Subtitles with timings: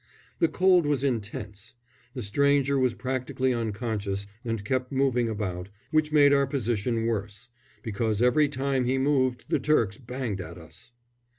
[0.39, 1.75] The cold was intense.
[2.15, 7.49] The stranger was practically unconscious and kept moving about, which made our position worse,
[7.83, 10.91] because every time he moved the Turks banged at us.